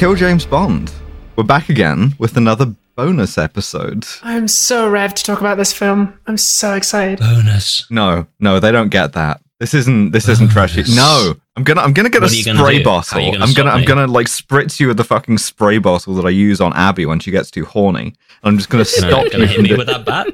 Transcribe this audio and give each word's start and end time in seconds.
Kill 0.00 0.14
James 0.14 0.46
Bond. 0.46 0.90
We're 1.36 1.44
back 1.44 1.68
again 1.68 2.14
with 2.18 2.38
another 2.38 2.74
bonus 2.96 3.36
episode. 3.36 4.06
I'm 4.22 4.48
so 4.48 4.90
revved 4.90 5.16
to 5.16 5.24
talk 5.24 5.40
about 5.40 5.58
this 5.58 5.74
film. 5.74 6.18
I'm 6.26 6.38
so 6.38 6.72
excited. 6.72 7.18
Bonus. 7.18 7.86
No, 7.90 8.26
no, 8.38 8.60
they 8.60 8.72
don't 8.72 8.88
get 8.88 9.12
that. 9.12 9.42
This 9.58 9.74
isn't 9.74 10.12
this 10.12 10.26
isn't 10.26 10.52
trashy. 10.52 10.84
No, 10.96 11.34
I'm 11.54 11.64
gonna 11.64 11.82
I'm 11.82 11.92
gonna 11.92 12.08
get 12.08 12.22
What 12.22 12.30
a 12.30 12.34
are 12.34 12.36
you 12.38 12.44
gonna 12.46 12.58
spray 12.60 12.82
bottle. 12.82 13.10
How 13.10 13.18
are 13.18 13.26
you 13.26 13.32
gonna 13.32 13.44
I'm 13.44 13.52
gonna 13.52 13.68
stop 13.68 13.74
I'm 13.74 13.80
me? 13.82 13.86
gonna 13.86 14.06
like 14.06 14.26
spritz 14.26 14.80
you 14.80 14.86
with 14.88 14.96
the 14.96 15.04
fucking 15.04 15.36
spray 15.36 15.76
bottle 15.76 16.14
that 16.14 16.24
I 16.24 16.30
use 16.30 16.62
on 16.62 16.72
Abby 16.74 17.04
when 17.04 17.20
she 17.20 17.30
gets 17.30 17.50
too 17.50 17.66
horny. 17.66 18.14
I'm 18.42 18.56
just 18.56 18.70
gonna 18.70 18.84
Gonna, 18.84 19.10
stop 19.10 19.30
gonna 19.30 19.46
hit 19.46 19.60
me 19.60 19.68
do- 19.68 19.76
with 19.76 19.88
that 19.88 20.06
bat? 20.06 20.28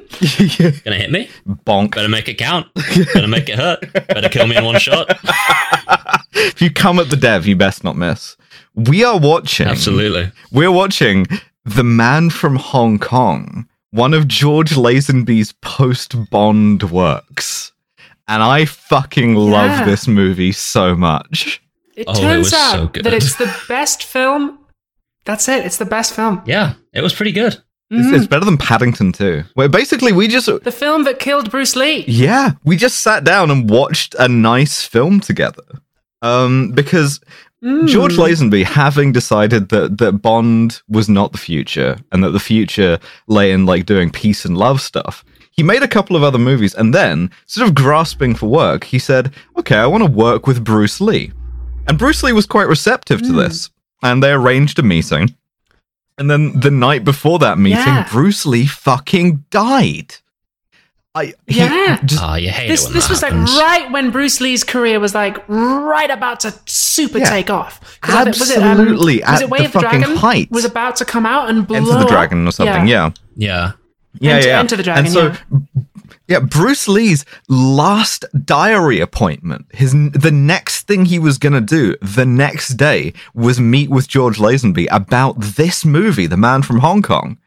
Yeah, 0.61 0.71
Gonna 0.85 0.95
hit 0.95 1.11
me? 1.11 1.29
bonk. 1.45 1.93
Better 1.95 2.07
make 2.07 2.29
it 2.29 2.35
count. 2.37 2.73
Better 3.13 3.27
make 3.27 3.49
it 3.49 3.57
hurt. 3.59 3.81
Better 4.07 4.29
kill 4.29 4.47
me 4.47 4.55
in 4.55 4.63
one 4.63 4.79
shot. 4.79 5.07
if 6.31 6.61
you 6.61 6.71
come 6.71 6.97
at 6.99 7.09
the 7.09 7.17
dev, 7.17 7.45
you 7.45 7.57
best 7.57 7.83
not 7.83 7.97
miss. 7.97 8.37
We 8.77 9.03
are 9.03 9.17
watching. 9.19 9.67
Absolutely. 9.67 10.31
We're 10.51 10.71
watching 10.71 11.25
The 11.65 11.83
Man 11.83 12.29
from 12.29 12.55
Hong 12.55 12.99
Kong, 12.99 13.67
one 13.91 14.13
of 14.13 14.27
George 14.27 14.71
Lazenby's 14.75 15.51
post 15.61 16.15
Bond 16.29 16.83
works. 16.91 17.71
And 18.27 18.43
I 18.43 18.65
fucking 18.65 19.33
love 19.35 19.71
Yeah. 19.79 19.85
this 19.85 20.07
movie 20.07 20.51
so 20.51 20.95
much. 20.95 21.61
It 21.95 22.05
Oh, 22.07 22.11
it 22.11 22.21
turns 22.21 22.45
was 22.45 22.53
out 22.53 22.71
so 22.71 22.87
good. 22.87 23.03
that 23.05 23.13
it's 23.13 23.35
the 23.35 23.51
best 23.67 24.03
film. 24.03 24.59
That's 25.25 25.49
it. 25.49 25.65
It's 25.65 25.77
the 25.77 25.85
best 25.85 26.13
film. 26.13 26.41
Yeah, 26.45 26.73
it 26.93 27.01
was 27.01 27.13
pretty 27.13 27.31
good. 27.31 27.57
It's, 27.89 28.05
Mhm. 28.07 28.15
it's 28.17 28.27
better 28.27 28.45
than 28.45 28.57
Paddington 28.57 29.11
too. 29.13 29.43
Where 29.55 29.69
basically 29.69 30.11
we 30.11 30.27
just 30.27 30.45
The 30.63 30.71
film 30.71 31.03
that 31.05 31.19
killed 31.19 31.49
Bruce 31.49 31.75
Lee. 31.75 32.03
yeah, 32.07 32.51
we 32.63 32.75
just 32.77 32.99
sat 32.99 33.23
down 33.23 33.49
and 33.49 33.69
watched 33.69 34.13
a 34.19 34.27
nice 34.27 34.83
film 34.83 35.19
together. 35.19 35.63
Um, 36.21 36.71
because 36.71 37.19
Mm. 37.63 37.87
George 37.87 38.13
Lazenby, 38.17 38.63
having 38.63 39.11
decided 39.11 39.69
that 39.69 39.97
that 39.97 40.21
Bond 40.21 40.81
was 40.87 41.09
not 41.09 41.31
the 41.31 41.37
future 41.39 41.97
and 42.11 42.23
that 42.23 42.29
the 42.29 42.39
future 42.39 42.99
lay 43.27 43.51
in 43.51 43.65
like 43.65 43.85
doing 43.87 44.11
peace 44.11 44.45
and 44.45 44.55
love 44.55 44.79
stuff, 44.79 45.25
he 45.51 45.63
made 45.63 45.81
a 45.81 45.87
couple 45.87 46.15
of 46.15 46.21
other 46.21 46.37
movies 46.37 46.75
and 46.75 46.93
then, 46.93 47.31
sort 47.47 47.67
of 47.67 47.73
grasping 47.73 48.35
for 48.35 48.45
work, 48.47 48.83
he 48.83 48.99
said, 48.99 49.33
"Okay, 49.57 49.75
I 49.75 49.87
want 49.87 50.03
to 50.03 50.09
work 50.11 50.45
with 50.45 50.63
Bruce 50.63 51.01
Lee," 51.01 51.31
and 51.87 51.97
Bruce 51.97 52.21
Lee 52.21 52.31
was 52.33 52.45
quite 52.45 52.67
receptive 52.67 53.21
to 53.23 53.29
Mm. 53.29 53.37
this, 53.37 53.71
and 54.03 54.21
they 54.21 54.31
arranged 54.31 54.77
a 54.77 54.83
meeting. 54.83 55.33
And 56.19 56.29
then 56.29 56.59
the 56.59 56.71
night 56.71 57.03
before 57.03 57.39
that 57.39 57.57
meeting, 57.57 57.79
Yeah. 57.79 58.07
Bruce 58.11 58.45
Lee 58.45 58.67
fucking 58.67 59.45
died. 59.49 60.15
I 61.17 61.33
he 61.47 61.59
Yeah. 61.59 61.99
just 62.05 62.21
Ah, 62.23 62.35
you 62.35 62.49
hate 62.49 62.67
This 62.67 62.83
it 62.83 62.87
when 62.87 62.93
this 62.93 63.05
that 63.07 63.09
was 63.11 63.21
happens. 63.21 63.53
like 63.55 63.63
right 63.63 63.91
when 63.91 64.11
Bruce 64.11 64.39
Lee's 64.41 64.63
career 64.63 64.99
was 64.99 65.13
like 65.15 65.37
right 65.47 66.09
about 66.09 66.39
to 66.41 66.53
super 66.65 67.19
Yeah. 67.19 67.29
take 67.29 67.49
off. 67.49 67.79
'Cause 68.01 68.15
I 68.15 68.23
think- 68.23 68.35
Absolutely, 68.37 69.19
Was 69.19 69.27
at 69.27 69.41
it 69.41 69.49
Way 69.49 69.59
the 69.59 69.65
of 69.65 69.71
the 69.73 69.79
fucking 69.81 69.99
Dragon? 70.01 70.17
height. 70.17 70.47
Was 70.51 70.65
about 70.65 70.95
to 70.97 71.05
come 71.05 71.25
out 71.25 71.49
and 71.49 71.65
blow 71.67 71.77
Enter 71.77 71.99
the? 71.99 72.05
Dragon 72.05 72.47
or 72.47 72.51
something, 72.51 72.87
yeah. 72.87 73.09
Yeah. 73.35 73.71
Yeah, 74.19 74.35
Enter- 74.35 74.47
yeah. 74.47 74.59
Enter 74.59 74.75
the 74.77 74.83
Dragon, 74.83 75.05
And 75.05 75.13
so, 75.13 75.33
yeah. 76.27 76.39
Bruce 76.39 76.87
Lee's 76.87 77.23
last 77.49 78.25
diary 78.45 78.99
appointment, 78.99 79.65
his 79.73 79.91
the 80.13 80.31
next 80.31 80.87
thing 80.87 81.05
he 81.05 81.19
was 81.19 81.37
gonna 81.37 81.61
do 81.61 81.95
the 82.01 82.25
next 82.25 82.77
day 82.77 83.13
was 83.35 83.59
meet 83.59 83.89
with 83.89 84.07
George 84.07 84.37
Lazenby 84.37 84.87
about 84.91 85.35
this 85.39 85.85
movie, 85.85 86.27
The 86.27 86.37
Man 86.37 86.61
from 86.63 86.79
Hong 86.79 87.01
Kong. 87.01 87.37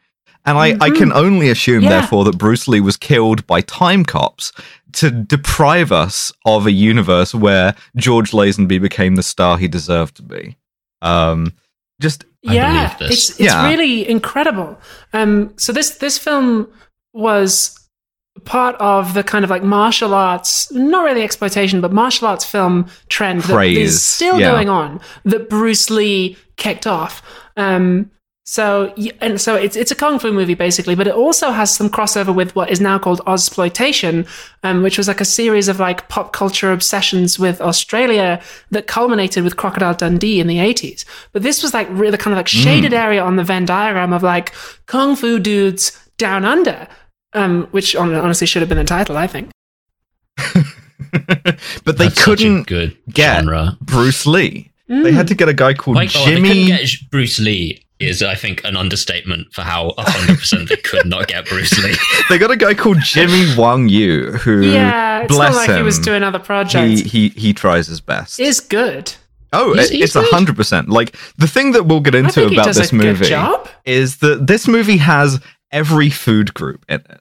And 0.51 0.59
I, 0.83 0.87
I 0.87 0.91
can 0.91 1.13
only 1.13 1.49
assume, 1.51 1.83
Yeah. 1.85 1.91
therefore, 1.91 2.25
that 2.25 2.39
Bruce 2.39 2.67
Lee 2.69 2.81
was 2.81 2.97
killed 2.97 3.47
by 3.47 3.61
time 3.63 4.05
cops 4.05 4.53
to 4.93 5.11
deprive 5.11 5.93
us 5.93 6.33
of 6.45 6.67
a 6.67 6.73
universe 6.73 7.35
where 7.35 7.75
George 7.97 8.33
Lazenby 8.33 8.81
became 8.81 9.15
the 9.17 9.23
star 9.23 9.57
he 9.59 9.69
deserved 9.69 10.17
to 10.17 10.23
be. 10.23 10.57
Um, 11.03 11.53
just 12.01 12.25
yeah, 12.43 12.97
this. 12.99 13.11
it's 13.11 13.31
it's 13.31 13.41
Yeah. 13.41 13.69
really 13.69 14.09
incredible. 14.09 14.79
Um, 15.13 15.53
so 15.57 15.73
this 15.73 15.91
this 15.99 16.19
film 16.19 16.69
was 17.13 17.77
part 18.45 18.75
of 18.77 19.13
the 19.15 19.23
kind 19.23 19.45
of 19.45 19.51
like 19.51 19.63
martial 19.63 20.15
arts, 20.15 20.73
not 20.73 21.05
really 21.05 21.23
exploitation, 21.23 21.81
but 21.81 21.93
martial 21.93 22.27
arts 22.29 22.45
film 22.45 22.87
trend 23.09 23.43
that 23.43 23.53
Craze, 23.55 23.77
is 23.79 24.03
still 24.03 24.41
yeah. 24.41 24.51
going 24.51 24.69
on 24.69 25.01
that 25.25 25.51
Bruce 25.51 25.91
Lee 25.91 26.37
kicked 26.57 26.87
off. 26.87 27.23
Um, 27.57 28.11
so 28.45 28.93
and 29.21 29.41
so 29.41 29.55
it's 29.55 29.77
it's 29.77 29.91
a 29.91 29.95
kung 29.95 30.19
fu 30.19 30.33
movie 30.33 30.55
basically, 30.55 30.95
but 30.95 31.07
it 31.07 31.15
also 31.15 31.51
has 31.51 31.73
some 31.75 31.89
crossover 31.89 32.35
with 32.35 32.57
what 32.57 32.71
is 32.71 32.81
now 32.81 32.99
called 32.99 33.21
Ozploitation, 33.27 34.27
um, 34.65 34.83
which 34.83 34.99
was 34.99 35.07
like 35.07 35.21
a 35.21 35.25
series 35.25 35.69
of 35.69 35.79
like 35.79 36.09
pop 36.09 36.33
culture 36.33 36.73
obsessions 36.73 37.39
with 37.39 37.61
Australia 37.61 38.41
that 38.71 38.87
culminated 38.87 39.45
with 39.45 39.57
Crocodile 39.57 39.95
Dundee 39.95 40.41
in 40.41 40.47
the 40.47 40.59
eighties. 40.59 41.05
But 41.33 41.43
this 41.43 41.63
was 41.63 41.75
like 41.75 41.87
really 41.91 42.19
kind 42.19 42.33
of 42.33 42.39
like 42.39 42.49
shaded 42.49 42.93
area 42.93 43.23
on 43.23 43.37
the 43.37 43.45
Venn 43.45 43.67
diagram 43.67 44.13
of 44.13 44.23
like 44.23 44.53
kung 44.87 45.17
fu 45.17 45.39
dudes 45.39 45.97
down 46.17 46.45
under, 46.45 46.89
um, 47.35 47.69
which 47.71 47.95
honestly 47.95 48.47
should 48.47 48.63
have 48.63 48.69
been 48.69 48.79
the 48.79 48.85
title, 48.85 49.17
I 49.17 49.27
think. 49.27 49.51
but 51.85 51.99
they 51.99 52.09
That's 52.09 52.25
couldn't 52.25 52.67
good 52.67 52.97
get 53.11 53.43
genre. 53.45 53.77
Bruce 53.81 54.27
Lee. 54.27 54.71
Mm. 54.89 55.05
They 55.05 55.13
had 55.13 55.29
to 55.29 55.35
get 55.35 55.49
a 55.49 55.55
guy 55.55 55.75
called 55.75 55.97
Like, 55.97 56.11
oh, 56.17 56.25
they 56.25 56.37
couldn't 56.37 56.47
Jimmy. 56.47 56.67
get 56.67 56.89
Bruce 57.11 57.39
Lee 57.39 57.85
is, 58.01 58.23
I 58.23 58.35
think, 58.35 58.65
an 58.65 58.77
understatement 58.77 59.53
for 59.53 59.63
how 59.63 59.91
100% 59.99 60.69
they 60.69 60.77
could 60.77 61.07
not 61.07 61.29
get 61.29 61.47
Bruce 61.47 61.79
Lee. 61.85 61.95
they 62.31 62.39
got 62.39 62.51
a 62.51 62.57
guy 62.57 62.75
called 62.75 62.99
Jimmy 63.03 63.55
Wang 63.57 63.89
Yu, 63.89 64.33
who 64.33 64.63
Yeah, 64.63 65.21
it's 65.21 65.35
bless 65.35 65.55
not 65.55 65.69
like 65.69 65.77
he 65.77 65.83
was 65.83 65.99
him, 65.99 66.05
doing 66.05 66.23
other 66.23 66.39
he, 66.39 66.45
projects. 66.45 67.01
he 67.03 67.29
he 67.31 67.53
tries 67.53 67.87
his 67.87 68.01
best. 68.01 68.41
is 68.41 68.61
good. 68.61 69.13
oh, 69.53 69.75
He's- 69.75 69.91
he's 69.91 70.05
it's 70.05 70.17
a 70.17 70.23
hundred 70.23 70.57
percent. 70.57 70.89
Like 70.89 71.17
the 71.37 71.47
thing 71.47 71.73
that 71.73 71.87
we'll 71.87 72.01
get 72.01 72.15
into 72.15 72.47
about 72.47 72.75
this 72.75 72.93
movie 72.93 73.33
is 73.85 74.17
that 74.19 74.47
this 74.47 74.67
movie 74.67 74.97
has 74.99 75.41
every 75.71 76.11
food 76.11 76.55
group 76.55 76.85
in 76.89 77.01
it, 77.01 77.21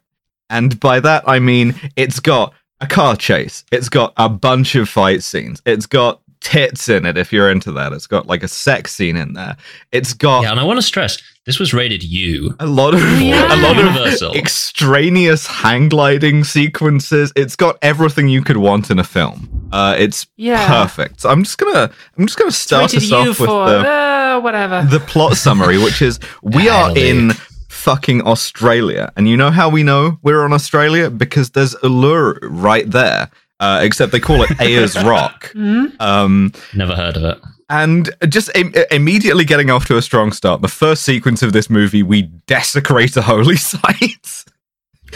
and 0.50 0.80
by 0.80 1.00
that 1.02 1.24
I 1.28 1.40
mean 1.40 1.76
it's 1.96 2.20
got 2.20 2.54
a 2.82 2.88
car 2.88 3.16
chase, 3.18 3.66
it's 3.72 3.90
got 3.90 4.14
a 4.16 4.30
bunch 4.30 4.76
of 4.76 4.88
fight 4.88 5.22
scenes, 5.24 5.62
it's 5.66 5.86
got 5.86 6.22
tits 6.42 6.88
in 6.90 7.06
it 7.06 7.18
if 7.18 7.34
you're 7.34 7.52
into 7.52 7.72
that, 7.74 7.92
it's 7.94 8.08
got 8.08 8.28
like 8.28 8.44
a 8.44 8.48
sex 8.48 8.94
scene 8.94 9.16
in 9.18 9.34
there, 9.34 9.58
it's 9.92 10.14
got 10.14 10.44
Yeah, 10.44 10.52
and 10.52 10.60
I 10.60 10.64
want 10.64 10.78
to 10.78 10.82
stress 10.82 11.22
this 11.46 11.60
was 11.60 11.74
rated 11.74 12.04
U. 12.04 12.56
a 12.60 12.66
lot 12.68 12.94
of 12.94 13.02
Yeah. 13.22 13.54
a 13.54 13.58
lot 13.62 13.78
of 13.78 13.86
Universal. 13.86 14.36
extraneous 14.36 15.48
hang 15.48 15.90
gliding 15.90 16.44
sequences. 16.44 17.34
It's 17.36 17.56
got 17.56 17.78
everything 17.82 18.28
you 18.28 18.42
could 18.44 18.58
want 18.58 18.90
in 18.92 19.00
a 19.00 19.04
film. 19.04 19.50
Uh, 19.72 19.96
it's 19.98 20.28
Yeah. 20.38 20.68
perfect. 20.68 21.22
So 21.22 21.30
I'm 21.30 21.44
just 21.44 21.58
gonna 21.58 21.90
I'm 22.18 22.26
just 22.28 22.38
gonna 22.38 22.52
start 22.52 22.84
Rated 22.94 22.98
us 23.04 23.10
you 23.10 23.16
off 23.18 23.28
with 23.28 23.38
for 23.38 23.70
the 23.70 23.90
uh, 23.90 24.40
whatever. 24.42 24.86
the 24.90 25.00
plot 25.00 25.36
summary, 25.38 25.78
which 25.78 26.02
is 26.02 26.20
we 26.44 26.70
are 26.70 26.96
in 26.98 27.32
fucking 27.68 28.22
Australia, 28.28 29.12
and 29.18 29.28
you 29.28 29.36
know 29.38 29.52
how 29.52 29.70
we 29.70 29.84
know 29.84 30.20
we're 30.22 30.44
on 30.44 30.54
Australia 30.54 31.10
because 31.10 31.50
there's 31.52 31.76
Uluru 31.76 32.38
right 32.42 32.90
there. 32.90 33.30
Uh, 33.60 33.82
except 33.84 34.12
they 34.12 34.20
call 34.22 34.42
it 34.44 34.52
Ayers 34.62 34.96
Rock. 35.04 35.52
Hmm? 35.52 35.86
Um, 36.00 36.54
Never 36.74 36.96
heard 36.96 37.18
of 37.18 37.24
it. 37.26 37.40
and 37.70 38.10
just 38.30 38.50
Im- 38.56 38.74
immediately 38.90 39.44
getting 39.44 39.70
off 39.70 39.86
to 39.88 39.98
a 39.98 40.02
strong 40.02 40.32
start. 40.32 40.62
The 40.62 40.68
first 40.70 41.04
sequence 41.04 41.44
of 41.44 41.52
this 41.52 41.70
movie, 41.70 42.02
we 42.02 42.22
desecrate 42.48 43.18
a 43.18 43.22
holy 43.22 43.56
site. 43.72 44.46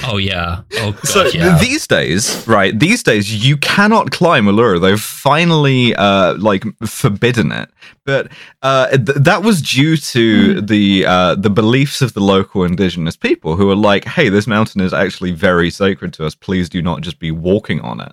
Oh, 0.04 0.18
yeah. 0.18 0.62
Oh, 0.78 0.92
God, 1.04 1.08
so 1.08 1.26
yeah. 1.28 1.58
these 1.60 1.88
days, 1.88 2.48
right? 2.48 2.78
These 2.78 3.04
days, 3.04 3.46
you 3.46 3.58
cannot 3.58 4.12
climb 4.12 4.46
Uluru. 4.46 4.82
They've 4.82 5.00
finally, 5.00 5.96
uh, 5.96 6.36
like, 6.36 6.64
forbidden 6.86 7.52
it. 7.52 7.70
But 8.06 8.32
uh, 8.62 8.90
th- 8.90 9.18
that 9.18 9.44
was 9.44 9.62
due 9.62 9.96
to 9.98 10.62
the 10.62 11.06
uh, 11.06 11.36
the 11.36 11.50
beliefs 11.50 12.02
of 12.02 12.14
the 12.14 12.20
local 12.20 12.64
indigenous 12.66 13.16
people, 13.16 13.56
who 13.56 13.70
are 13.70 13.76
like, 13.76 14.04
"Hey, 14.04 14.28
this 14.28 14.46
mountain 14.46 14.82
is 14.82 14.94
actually 14.94 15.32
very 15.32 15.70
sacred 15.70 16.12
to 16.14 16.26
us. 16.26 16.36
Please 16.36 16.68
do 16.68 16.82
not 16.82 17.02
just 17.02 17.20
be 17.20 17.32
walking 17.32 17.80
on 17.80 18.02
it." 18.02 18.12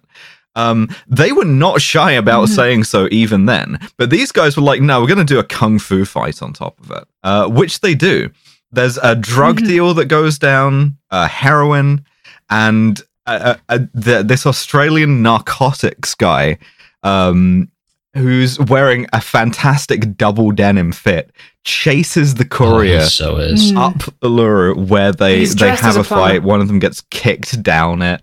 Um, 0.56 0.88
they 1.06 1.32
were 1.32 1.44
not 1.44 1.80
shy 1.80 2.12
about 2.12 2.48
saying 2.48 2.84
so 2.84 3.08
even 3.10 3.46
then. 3.46 3.78
But 3.96 4.10
these 4.10 4.32
guys 4.32 4.56
were 4.56 4.62
like, 4.62 4.80
no, 4.80 5.00
we're 5.00 5.06
going 5.06 5.18
to 5.18 5.24
do 5.24 5.38
a 5.38 5.44
kung 5.44 5.78
fu 5.78 6.04
fight 6.04 6.42
on 6.42 6.52
top 6.52 6.78
of 6.80 6.90
it, 6.90 7.04
uh, 7.22 7.48
which 7.48 7.80
they 7.80 7.94
do. 7.94 8.30
There's 8.72 8.98
a 8.98 9.16
drug 9.16 9.58
deal 9.58 9.94
that 9.94 10.06
goes 10.06 10.38
down, 10.38 10.96
uh, 11.10 11.26
heroin, 11.28 12.04
and 12.48 13.00
uh, 13.26 13.56
uh, 13.68 13.78
the, 13.94 14.22
this 14.22 14.46
Australian 14.46 15.22
narcotics 15.22 16.14
guy 16.14 16.58
um, 17.02 17.68
who's 18.14 18.58
wearing 18.60 19.06
a 19.12 19.20
fantastic 19.20 20.16
double 20.16 20.50
denim 20.52 20.92
fit 20.92 21.30
chases 21.64 22.34
the 22.34 22.44
Oh, 22.44 22.48
courier 22.48 23.00
he 23.00 23.04
so 23.06 23.36
is. 23.36 23.72
Mm. 23.72 23.76
up 23.76 23.98
Uluru 24.22 24.88
where 24.88 25.12
they 25.12 25.38
He's 25.40 25.54
they 25.54 25.70
have 25.70 25.96
a 25.96 26.00
a 26.00 26.04
fight. 26.04 26.42
One 26.42 26.60
of 26.60 26.68
them 26.68 26.78
gets 26.78 27.02
kicked 27.10 27.62
down 27.62 28.02
it. 28.02 28.22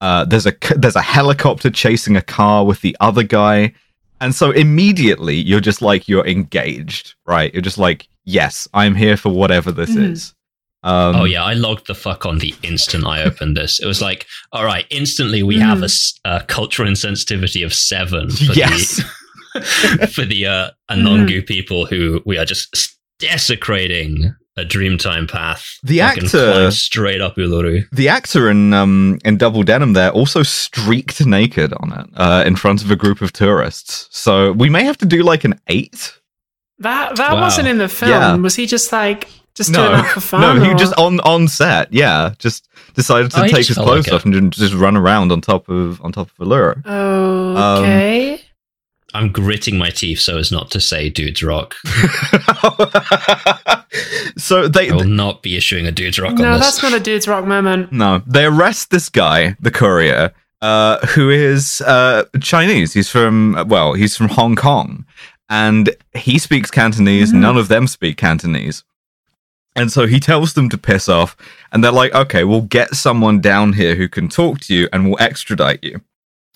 Uh, 0.00 0.24
there's 0.24 0.46
a 0.46 0.52
c- 0.52 0.74
there's 0.76 0.96
a 0.96 1.02
helicopter 1.02 1.70
chasing 1.70 2.16
a 2.16 2.22
car 2.22 2.64
with 2.66 2.80
the 2.80 2.96
other 3.00 3.22
guy, 3.22 3.72
and 4.20 4.34
so 4.34 4.50
immediately 4.50 5.36
you're 5.36 5.60
just 5.60 5.80
like 5.80 6.08
you're 6.08 6.26
engaged, 6.26 7.14
right? 7.24 7.52
You're 7.54 7.62
just 7.62 7.78
like, 7.78 8.08
yes, 8.24 8.68
I'm 8.74 8.94
here 8.94 9.16
for 9.16 9.30
whatever 9.30 9.72
this 9.72 9.90
Mhm. 9.90 10.12
is. 10.12 10.34
Um, 10.84 11.14
Oh 11.16 11.24
yeah, 11.24 11.44
I 11.44 11.54
logged 11.54 11.86
the 11.86 11.94
fuck 11.94 12.26
on 12.26 12.38
the 12.38 12.54
instant 12.62 13.06
I 13.06 13.22
opened 13.22 13.56
this. 13.56 13.78
It 13.78 13.86
was 13.86 14.02
like, 14.02 14.26
all 14.52 14.64
right, 14.64 14.84
instantly 14.90 15.42
we 15.44 15.58
have 15.60 15.82
a 16.24 16.40
cultural 16.48 16.88
insensitivity 16.90 17.64
of 17.64 17.72
seven 17.72 18.30
for 18.30 18.52
Yes. 18.52 18.96
the 19.54 20.06
for 20.14 20.24
the 20.24 20.46
uh, 20.46 20.70
Anangu 20.90 21.46
people 21.46 21.86
who 21.86 22.20
we 22.26 22.36
are 22.38 22.44
just 22.44 22.96
desecrating 23.20 24.34
a 24.56 24.64
Dreamtime 24.64 25.30
path. 25.30 25.64
The 25.82 25.98
Fucking 26.00 26.24
actor- 26.24 26.52
climb 26.52 26.70
straight 26.72 27.20
up 27.22 27.36
Uluru. 27.36 27.84
The 27.92 28.08
actor 28.08 28.50
in 28.50 28.74
um 28.74 29.18
in 29.24 29.36
Double 29.38 29.62
Denim 29.62 29.92
there 29.94 30.10
also 30.10 30.42
streaked 30.42 31.24
naked 31.24 31.72
on 31.80 31.92
it 31.92 32.06
uh, 32.16 32.44
in 32.46 32.56
front 32.56 32.82
of 32.84 32.90
a 32.90 32.96
group 32.96 33.20
of 33.22 33.32
tourists. 33.32 34.08
So 34.10 34.52
we 34.52 34.68
may 34.68 34.84
have 34.84 34.98
to 34.98 35.06
do 35.06 35.22
like 35.22 35.44
an 35.44 35.58
eight. 35.68 36.12
That 36.82 37.16
that 37.16 37.32
Wow. 37.34 37.40
wasn't 37.40 37.68
in 37.68 37.78
the 37.78 37.88
film. 37.88 38.10
Yeah. 38.10 38.34
Was 38.36 38.54
he 38.56 38.66
just 38.66 38.92
like 38.92 39.28
just 39.54 39.72
doing 39.72 39.90
No, 39.92 39.98
it 40.00 40.06
for 40.06 40.20
fun? 40.20 40.40
no, 40.40 40.64
he 40.64 40.70
or- 40.70 40.74
just 40.74 40.94
on 40.98 41.20
on 41.20 41.48
set. 41.48 41.92
Yeah, 41.92 42.34
just 42.38 42.68
decided 42.94 43.30
to 43.32 43.40
Oh, 43.44 43.46
take 43.48 43.66
his 43.66 43.76
clothes 43.76 44.06
like 44.06 44.14
off 44.14 44.24
and 44.24 44.52
just 44.52 44.74
run 44.74 44.96
around 44.96 45.32
on 45.32 45.40
top 45.40 45.68
of 45.68 46.00
on 46.04 46.12
top 46.12 46.28
of 46.38 46.46
Uluru. 46.46 46.84
Okay. 47.78 48.40
I'm 49.14 49.30
gritting 49.30 49.76
my 49.76 49.90
teeth 49.90 50.20
so 50.20 50.38
as 50.38 50.50
not 50.50 50.70
to 50.70 50.80
say 50.80 51.10
dudes 51.10 51.42
rock. 51.42 51.74
so 54.38 54.68
they 54.68 54.90
I 54.90 54.94
will 54.94 55.04
not 55.04 55.42
be 55.42 55.56
issuing 55.56 55.86
a 55.86 55.92
dudes 55.92 56.18
rock 56.18 56.34
no, 56.34 56.46
on 56.52 56.52
this. 56.58 56.60
that's 56.66 56.82
not 56.82 56.92
a 56.94 57.00
dude's 57.00 57.28
rock 57.28 57.44
moment. 57.46 57.92
No, 57.92 58.22
they 58.26 58.44
arrest 58.46 58.90
this 58.90 59.08
guy, 59.08 59.56
the 59.60 59.70
courier, 59.70 60.32
uh, 60.62 60.98
who 61.08 61.28
is 61.30 61.80
uh, 61.82 62.24
Chinese. 62.40 62.92
He's 62.94 63.08
from 63.10 63.64
well, 63.68 63.92
he's 63.94 64.16
from 64.16 64.28
Hong 64.28 64.56
Kong, 64.56 65.04
and 65.52 65.94
he 66.14 66.38
speaks 66.38 66.70
Cantonese. 66.70 67.30
Mhm. 67.30 67.40
None 67.40 67.58
of 67.58 67.68
them 67.68 67.86
speak 67.86 68.16
Cantonese, 68.16 68.84
and 69.76 69.92
so 69.92 70.06
he 70.06 70.18
tells 70.18 70.54
them 70.54 70.70
to 70.70 70.78
piss 70.78 71.08
off. 71.08 71.36
And 71.70 71.84
they're 71.84 71.92
like, 72.02 72.14
"Okay, 72.14 72.42
we'll 72.44 72.62
get 72.62 72.94
someone 72.94 73.40
down 73.40 73.74
here 73.74 73.94
who 73.94 74.08
can 74.08 74.28
talk 74.28 74.60
to 74.60 74.74
you, 74.74 74.88
and 74.92 75.04
we'll 75.04 75.20
extradite 75.20 75.80
you." 75.82 76.00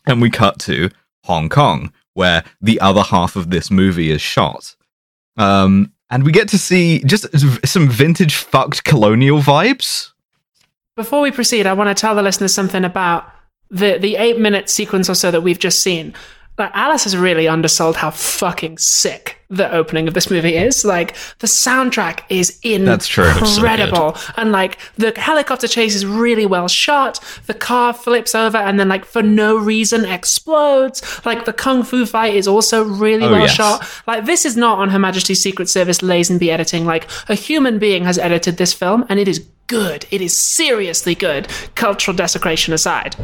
And 0.06 0.22
we 0.22 0.30
cut 0.30 0.58
to 0.60 0.90
Hong 1.24 1.48
Kong, 1.48 1.92
where 2.14 2.42
the 2.60 2.80
other 2.80 3.02
half 3.02 3.36
of 3.36 3.50
this 3.50 3.70
movie 3.70 4.10
is 4.10 4.22
shot. 4.22 4.74
Um, 5.36 5.92
and 6.08 6.24
we 6.24 6.32
get 6.32 6.48
to 6.48 6.58
see 6.58 7.02
just 7.04 7.26
some 7.66 7.88
vintage 7.88 8.34
fucked 8.36 8.84
colonial 8.84 9.40
vibes. 9.42 10.12
Before 10.96 11.20
we 11.20 11.30
proceed, 11.30 11.66
I 11.66 11.74
want 11.74 11.88
to 11.94 12.00
tell 12.00 12.14
the 12.14 12.22
listeners 12.22 12.54
something 12.54 12.84
about 12.84 13.30
the 13.70 13.98
the 13.98 14.16
eight 14.16 14.38
minute 14.38 14.70
sequence 14.70 15.10
or 15.10 15.14
so 15.14 15.30
that 15.30 15.42
we've 15.42 15.58
just 15.58 15.80
seen. 15.80 16.14
Like 16.58 16.70
Alice 16.74 17.04
has 17.04 17.16
really 17.16 17.46
undersold 17.48 17.96
how 17.96 18.10
fucking 18.10 18.78
sick 18.78 19.38
the 19.48 19.70
opening 19.72 20.08
of 20.08 20.14
this 20.14 20.30
movie 20.30 20.56
is. 20.56 20.84
Like 20.84 21.14
the 21.38 21.46
soundtrack 21.46 22.20
is 22.30 22.58
That's 22.62 23.06
true. 23.06 23.30
so 23.32 23.44
incredible, 23.44 24.16
and 24.36 24.52
like 24.52 24.78
the 24.96 25.12
helicopter 25.20 25.68
chase 25.68 25.94
is 25.94 26.06
really 26.06 26.46
well 26.46 26.66
shot. 26.68 27.20
The 27.46 27.54
car 27.54 27.92
flips 27.92 28.34
over 28.34 28.56
and 28.58 28.80
then 28.80 28.88
like 28.88 29.04
for 29.04 29.22
no 29.22 29.56
reason 29.56 30.04
explodes. 30.04 31.02
Like 31.26 31.44
the 31.44 31.52
kung 31.52 31.82
fu 31.82 32.06
fight 32.06 32.34
is 32.34 32.48
also 32.48 32.82
really 32.84 33.24
Oh, 33.26 33.32
well 33.32 33.40
yes. 33.42 33.52
shot. 33.54 33.86
Like 34.06 34.24
this 34.24 34.44
is 34.44 34.56
not 34.56 34.78
on 34.78 34.88
Her 34.90 34.98
Majesty's 34.98 35.42
Secret 35.42 35.68
Service 35.68 35.98
Lazenby 35.98 36.48
editing. 36.48 36.84
Like 36.86 37.08
a 37.28 37.34
human 37.34 37.78
being 37.78 38.04
has 38.04 38.18
edited 38.18 38.56
this 38.56 38.72
film, 38.72 39.04
and 39.08 39.20
it 39.20 39.28
is 39.28 39.46
good. 39.66 40.06
It 40.10 40.20
is 40.20 40.38
seriously 40.38 41.14
good. 41.14 41.48
Cultural 41.74 42.16
desecration 42.16 42.72
aside. 42.72 43.14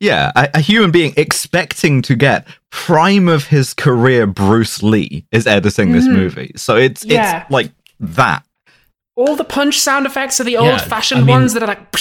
Yeah, 0.00 0.32
a, 0.34 0.48
a 0.54 0.60
human 0.60 0.90
being 0.90 1.12
expecting 1.16 2.00
to 2.02 2.16
get 2.16 2.48
prime 2.70 3.28
of 3.28 3.46
his 3.46 3.74
career 3.74 4.26
Bruce 4.26 4.82
Lee 4.82 5.26
is 5.30 5.46
editing 5.46 5.92
this 5.92 6.06
mm-hmm. 6.06 6.16
movie. 6.16 6.52
So 6.56 6.76
it's 6.76 7.04
Yeah. 7.04 7.42
it's 7.42 7.50
like 7.50 7.70
that. 8.00 8.42
All 9.14 9.36
the 9.36 9.44
punch 9.44 9.78
sound 9.78 10.06
effects 10.06 10.40
are 10.40 10.44
the 10.44 10.52
Yeah, 10.52 10.72
old-fashioned 10.72 11.20
I 11.20 11.24
mean- 11.24 11.34
ones 11.34 11.52
that 11.52 11.62
are 11.62 11.66
like 11.66 11.92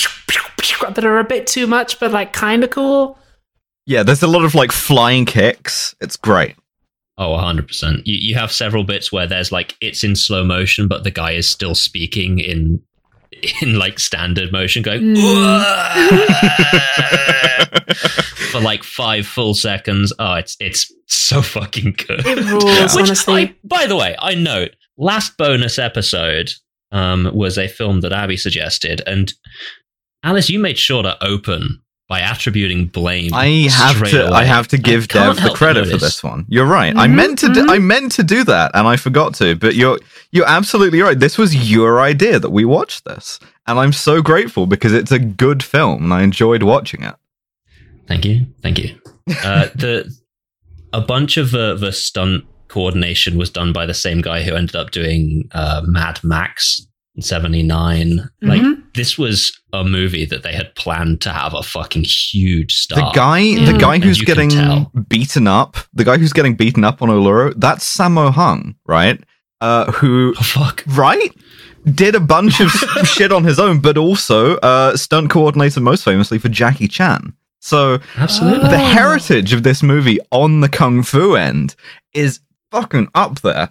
that 0.95 1.03
are 1.03 1.19
a 1.19 1.23
bit 1.23 1.45
too 1.45 1.67
much, 1.67 1.99
but 1.99 2.11
like 2.11 2.31
kind 2.31 2.63
of 2.63 2.69
cool. 2.69 3.19
Yeah, 3.85 4.03
there's 4.03 4.23
a 4.23 4.27
lot 4.27 4.45
of 4.45 4.55
like 4.55 4.71
flying 4.71 5.25
kicks. 5.25 5.93
It's 5.99 6.15
great. 6.15 6.55
Oh, 7.17 7.31
100%. 7.31 8.03
You, 8.05 8.15
you 8.15 8.35
have 8.35 8.51
several 8.51 8.85
bits 8.85 9.11
where 9.11 9.27
there's 9.27 9.51
like, 9.51 9.75
it's 9.81 10.05
in 10.05 10.15
slow 10.15 10.45
motion, 10.45 10.87
but 10.87 11.03
the 11.03 11.11
guy 11.11 11.31
is 11.31 11.49
still 11.49 11.75
speaking 11.75 12.39
in 12.39 12.81
in 13.61 13.77
like 13.77 13.99
standard 13.99 14.51
motion 14.51 14.83
going 14.83 15.01
mm. 15.01 15.15
for 18.51 18.59
like 18.61 18.83
five 18.83 19.25
full 19.27 19.53
seconds. 19.53 20.13
Oh, 20.19 20.35
it's 20.35 20.55
it's 20.59 20.91
so 21.07 21.41
fucking 21.41 21.95
good. 22.07 22.25
It 22.25 22.37
rules, 22.51 22.95
Which 22.95 23.05
honestly. 23.07 23.33
I, 23.43 23.55
by 23.63 23.85
the 23.85 23.95
way, 23.95 24.15
I 24.19 24.35
note 24.35 24.71
last 24.97 25.37
bonus 25.37 25.79
episode 25.79 26.51
um, 26.91 27.29
was 27.33 27.57
a 27.57 27.67
film 27.67 28.01
that 28.01 28.11
Abby 28.11 28.37
suggested, 28.37 29.01
and 29.07 29.33
Alice, 30.23 30.49
you 30.49 30.59
made 30.59 30.77
sure 30.77 31.03
to 31.03 31.17
open 31.23 31.81
by 32.09 32.19
attributing 32.21 32.87
blame. 32.87 33.31
I 33.35 33.67
have 33.71 34.03
to 34.09 34.27
away. 34.27 34.37
I 34.37 34.43
have 34.43 34.67
to 34.69 34.79
give 34.79 35.07
can't 35.07 35.37
Dev 35.37 35.43
the 35.45 35.53
credit 35.55 35.87
for 35.87 35.97
this 35.97 36.23
one. 36.23 36.43
You're 36.49 36.65
right. 36.65 36.95
I 36.97 37.07
Mhm, 37.07 37.13
meant 37.13 37.39
to 37.39 37.49
do. 37.53 37.67
I 37.69 37.77
meant 37.77 38.11
to 38.13 38.23
do 38.23 38.43
that 38.45 38.71
and 38.73 38.87
I 38.87 38.95
forgot 38.95 39.35
to, 39.35 39.55
but 39.55 39.75
you're 39.75 39.99
you're 40.31 40.47
absolutely 40.47 41.01
right. 41.01 41.19
This 41.19 41.37
was 41.37 41.69
your 41.71 42.01
idea 42.01 42.39
that 42.39 42.49
we 42.49 42.65
watched 42.65 43.05
this. 43.05 43.39
And 43.67 43.77
I'm 43.79 43.93
so 43.93 44.23
grateful 44.23 44.65
because 44.65 44.91
it's 44.91 45.11
a 45.11 45.19
good 45.19 45.61
film 45.63 46.05
and 46.05 46.13
I 46.13 46.23
enjoyed 46.23 46.63
watching 46.63 47.03
it. 47.03 47.13
Thank 48.09 48.25
you, 48.25 48.47
thank 48.61 48.77
you. 48.79 48.99
Uh, 49.43 49.67
the 49.75 50.13
a 50.91 50.99
bunch 51.01 51.37
of 51.37 51.53
uh, 51.55 51.75
the 51.75 51.91
stunt 51.93 52.43
coordination 52.67 53.37
was 53.37 53.49
done 53.49 53.71
by 53.71 53.85
the 53.85 53.93
same 53.93 54.19
guy 54.21 54.43
who 54.43 54.53
ended 54.55 54.75
up 54.75 54.91
doing 54.91 55.47
uh, 55.53 55.81
Mad 55.85 56.19
Max 56.23 56.85
in 57.15 57.21
'79. 57.21 58.27
Like 58.41 58.61
Mhm. 58.61 58.81
this 58.95 59.17
was 59.17 59.51
a 59.71 59.83
movie 59.83 60.25
that 60.25 60.41
they 60.43 60.53
had 60.53 60.73
planned 60.75 61.21
to 61.21 61.29
have 61.31 61.53
a 61.53 61.61
fucking 61.63 62.03
huge 62.05 62.73
star. 62.73 62.99
The 62.99 63.11
guy, 63.15 63.65
the 63.71 63.77
guy 63.77 63.99
who's 63.99 64.21
getting 64.21 64.87
beaten 65.07 65.47
up, 65.47 65.77
the 65.93 66.03
guy 66.03 66.17
who's 66.17 66.33
getting 66.33 66.55
beaten 66.55 66.83
up 66.83 67.01
on 67.03 67.09
Uluru, 67.09 67.53
that's 67.57 67.85
Sammo 67.97 68.31
Hung, 68.31 68.75
right? 68.87 69.21
Uh, 69.61 69.91
who, 69.91 70.33
Oh 70.39 70.43
fuck! 70.43 70.83
right, 70.87 71.31
did 71.93 72.15
a 72.15 72.19
bunch 72.19 72.59
of 72.61 72.69
shit 73.03 73.31
on 73.31 73.43
his 73.43 73.59
own, 73.59 73.79
but 73.79 73.97
also 73.97 74.55
uh, 74.57 74.95
stunt 74.97 75.29
coordinator 75.29 75.81
most 75.81 76.03
famously 76.03 76.39
for 76.39 76.49
Jackie 76.49 76.87
Chan. 76.87 77.33
So 77.59 77.99
Absolutely. 78.15 78.69
the 78.69 78.77
heritage 78.77 79.53
of 79.53 79.63
this 79.63 79.83
movie 79.83 80.19
on 80.31 80.61
the 80.61 80.69
kung 80.69 81.03
fu 81.03 81.35
end 81.35 81.75
is 82.13 82.39
fucking 82.71 83.09
up 83.13 83.41
there. 83.41 83.69